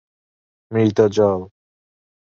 [0.71, 1.41] মৃত জল।